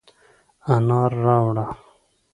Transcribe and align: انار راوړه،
انار 0.75 1.11
راوړه، 1.25 1.65